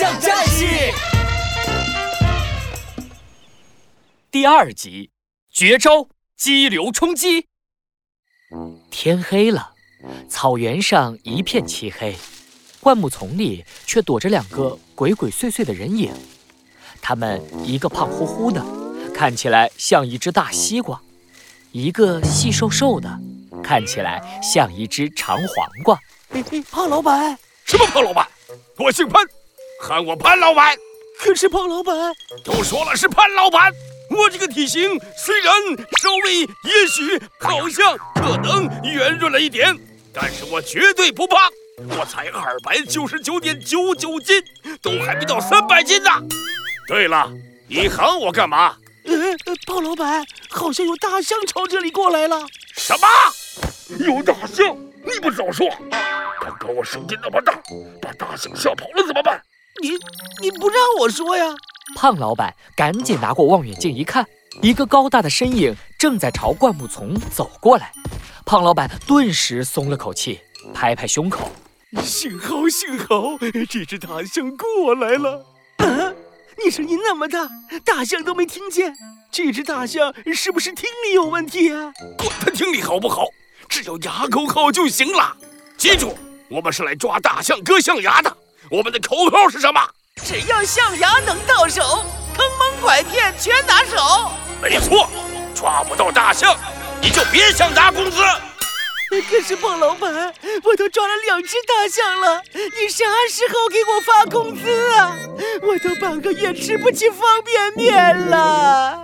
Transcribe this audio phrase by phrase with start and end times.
[0.00, 0.64] 象战士
[4.30, 5.10] 第二集，
[5.52, 6.08] 绝招
[6.38, 7.48] 激流冲击。
[8.90, 9.74] 天黑了，
[10.26, 12.16] 草原上一片漆黑，
[12.80, 16.10] 灌木丛里却躲着两个鬼鬼祟祟的人影。
[17.02, 18.64] 他们一个胖乎乎的，
[19.12, 20.98] 看起来像一只大西瓜；
[21.72, 23.20] 一个细瘦瘦的，
[23.62, 26.00] 看起来像一只长黄瓜。
[26.70, 28.26] 胖老板，什么胖老板？
[28.78, 29.22] 我姓潘，
[29.80, 30.76] 喊我潘老板。
[31.18, 31.94] 可是胖老板，
[32.44, 33.72] 都说了是潘老板。
[34.10, 35.54] 我这个体型虽然
[36.00, 39.76] 稍微、也许、好像、可能圆润了一点，
[40.12, 41.38] 但是我绝对不胖。
[41.96, 44.42] 我才二百九十九点九九斤，
[44.82, 46.10] 都还没到三百斤呢。
[46.88, 47.30] 对了，
[47.68, 48.76] 你喊我干嘛？
[49.04, 49.14] 呃，
[49.66, 52.46] 胖老板，好像有大象朝这里过来了。
[52.76, 53.08] 什么？
[54.04, 54.76] 有大象？
[55.04, 55.66] 你不早说！
[56.40, 57.54] 刚刚我声音那么大，
[58.02, 59.40] 把大象吓跑了怎么办？
[59.80, 59.90] 你
[60.40, 61.44] 你不让我说呀？
[61.96, 64.24] 胖老板赶紧拿过望远镜一看，
[64.62, 67.92] 一个高大的身影正在朝灌木丛走过来。
[68.44, 70.40] 胖老板顿时松了口气，
[70.74, 71.50] 拍拍胸口
[72.02, 75.44] ：“幸好幸好，这只大象过来了。”
[75.78, 76.12] 啊，
[76.62, 77.48] 你声音那么大，
[77.84, 78.94] 大象都没听见。
[79.32, 81.92] 这只大象是不是听力有问题啊？
[82.18, 83.24] 管它听力好不好，
[83.68, 85.36] 只要牙口好就行了。
[85.76, 86.16] 记住，
[86.48, 88.36] 我们是来抓大象割象牙的。
[88.70, 89.80] 我们的口号是什么？
[90.22, 94.30] 只要象牙能到手，坑蒙拐骗全拿手。
[94.62, 95.10] 没错，
[95.52, 96.56] 抓不到大象，
[97.02, 98.22] 你就别想拿工资。
[99.28, 105.16] 可是胖老板，我都抓了两只大象了，你啥时候给我发工资啊？
[105.62, 109.02] 我都半个月吃不起方便面了。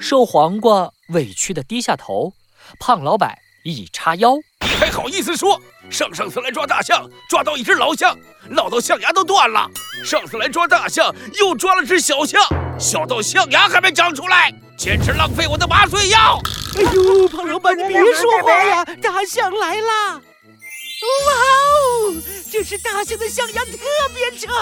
[0.00, 2.32] 瘦黄瓜委屈的低下头，
[2.80, 5.60] 胖老板一叉腰，你还好意思说？
[5.90, 8.16] 上上次来抓大象，抓到一只老象，
[8.48, 9.68] 闹到象牙都断了。
[10.04, 12.42] 上次来抓大象，又抓了只小象，
[12.78, 16.40] 小到象牙还没长出来，简直浪费我的麻醉药。
[16.76, 18.84] 哎呦，胖老板，你别说话呀！
[19.02, 20.14] 大象来啦！
[20.14, 22.14] 哇哦，
[22.50, 23.72] 这只大象的象牙特
[24.14, 24.52] 别长。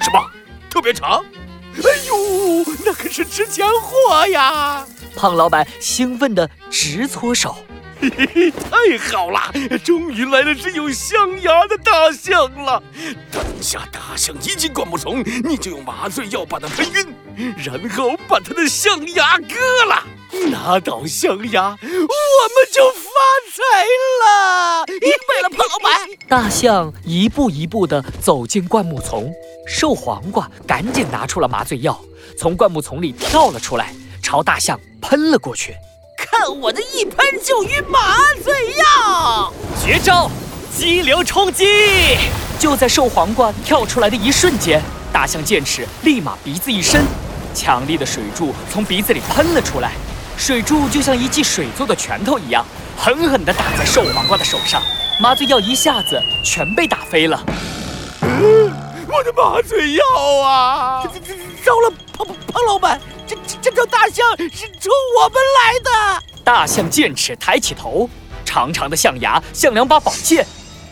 [0.00, 0.30] 什么？
[0.70, 1.24] 特别长？
[1.76, 4.86] 哎呦，那可是值钱货呀！
[5.16, 7.56] 胖老板兴奋的直搓手。
[8.02, 9.40] 嘿嘿嘿，太好了，
[9.84, 12.82] 终于来了只有象牙的大象了。
[13.30, 16.84] 等下大象一进灌木丛，你就用麻醉药把它喷
[17.36, 19.54] 晕，然后把它的象牙割
[19.88, 20.02] 了，
[20.50, 23.08] 拿到象牙，我们就发
[23.52, 23.62] 财
[24.24, 24.84] 了。
[24.88, 26.08] 明白了，胖老板。
[26.26, 29.32] 大象一步一步地走进灌木丛，
[29.68, 32.00] 瘦黄瓜赶紧拿出了麻醉药，
[32.36, 35.72] 从灌木丛里跳了出来，朝大象喷了过去。
[36.42, 39.52] 看我的一喷就晕麻醉药！
[39.80, 40.28] 绝招，
[40.76, 42.18] 激流冲击！
[42.58, 44.82] 就在瘦黄瓜跳出来的一瞬间，
[45.12, 47.04] 大象剑齿立马鼻子一伸，
[47.54, 49.92] 强力的水柱从鼻子里喷了出来。
[50.36, 52.66] 水柱就像一记水做的拳头一样，
[52.98, 54.82] 狠狠地打在瘦黄瓜的手上。
[55.20, 57.40] 麻醉药一下子全被打飞了。
[58.20, 60.04] 我的麻醉药
[60.44, 61.04] 啊！
[61.64, 63.00] 糟了，胖胖老板！
[63.28, 65.78] 这这这条大象是冲我们来
[66.18, 66.22] 的！
[66.44, 68.08] 大象剑齿抬起头，
[68.44, 70.44] 长长的象牙像两把宝剑。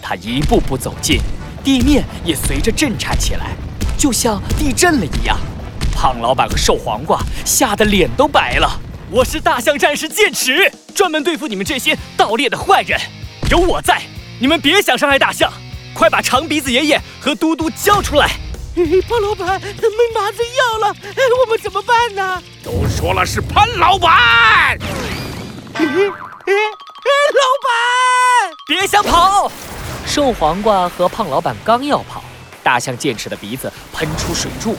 [0.02, 1.20] 它一步步走近，
[1.62, 3.56] 地面也随着震颤起来，
[3.98, 5.38] 就像地震了一样。
[5.92, 8.80] 胖老板和瘦黄瓜吓得脸都白了。
[9.10, 12.98] 我是大象战士剑齿，专门对付你们这些盗猎的坏人。
[13.50, 14.00] 有我在，
[14.38, 15.52] 你们别想伤害大象。
[15.92, 18.30] 快把长鼻子爷爷和嘟嘟交出来！
[19.08, 20.94] 胖老板没麻醉药了，
[21.44, 22.42] 我们怎么办呢？
[22.62, 24.78] 都说了是潘老板！
[25.90, 29.50] 老板，别想跑！
[30.06, 32.22] 瘦黄瓜和胖老板刚要跑，
[32.62, 34.76] 大象剑齿的鼻子喷出水柱，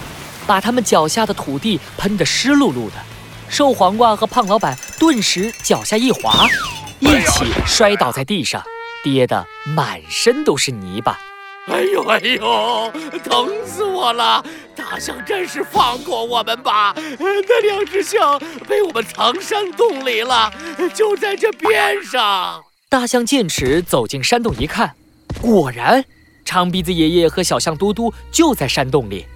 [0.47, 2.93] 把他们脚下的土地喷得湿漉漉的。
[3.49, 6.47] 瘦黄瓜和胖老板顿时脚下一滑，
[6.99, 8.63] 一起摔倒在地上，
[9.03, 11.19] 跌得满身都是泥巴。
[11.67, 12.91] 哎呦哎呦，
[13.23, 14.43] 疼死我了！
[14.75, 16.93] 大象战士，放过我们吧！
[17.19, 20.51] 那两只象被我们藏山洞里了，
[20.93, 22.63] 就在这边上。
[22.89, 24.95] 大象剑齿走进山洞一看，
[25.39, 26.03] 果然，
[26.43, 29.27] 长鼻子爷爷和小象嘟嘟就在山洞里，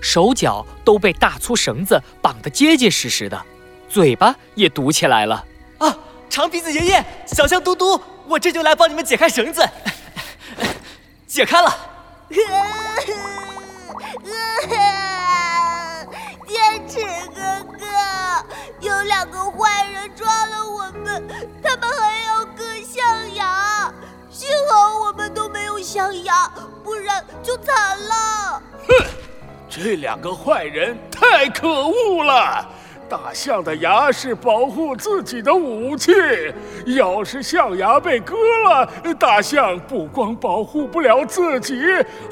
[0.00, 3.42] 手脚都被大粗绳子绑得结结实实的，
[3.88, 5.44] 嘴巴也堵起来了。
[5.78, 5.98] 啊，
[6.30, 9.68] 长鼻子爷爷，小象嘟嘟，我这就来帮你们解开绳子。
[11.32, 11.74] 解开了！
[16.46, 17.00] 剑齿
[17.34, 17.40] 哥
[17.78, 17.86] 哥，
[18.80, 21.26] 有两个坏人抓了我们，
[21.62, 23.90] 他们还要割象牙，
[24.30, 26.52] 幸好我们都没有象牙，
[26.84, 28.62] 不然就惨了。
[28.86, 28.94] 哼，
[29.70, 32.68] 这两个坏人太可恶了！
[33.12, 36.10] 大象的牙是保护自己的武器，
[36.86, 38.88] 要是象牙被割了，
[39.18, 41.74] 大象不光保护不了自己，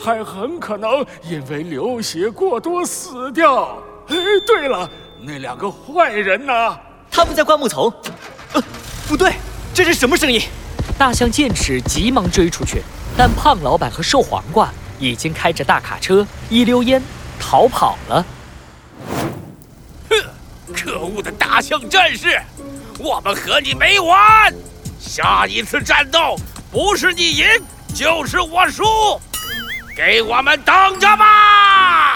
[0.03, 3.77] 还很可能因为流血过多死掉。
[4.07, 4.17] 哎，
[4.47, 4.89] 对了，
[5.21, 6.79] 那两个坏人呢？
[7.11, 7.93] 他们在灌木丛。
[8.55, 8.63] 呃，
[9.07, 9.35] 不对，
[9.75, 10.41] 这是什么声音？
[10.97, 12.81] 大象剑齿急忙追出去，
[13.19, 17.03] 但胖老板和瘦黄瓜已经开着大卡车一溜烟
[17.39, 18.25] 逃跑了。
[20.73, 21.31] 可恶的
[21.61, 22.41] 请战士，
[22.99, 24.53] 我们和你没完！
[24.99, 26.37] 下一次战斗
[26.71, 27.47] 不是你赢
[27.95, 28.85] 就是我输，
[29.95, 32.10] 给我们等着吧！